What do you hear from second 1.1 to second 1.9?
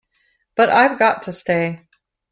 to stay.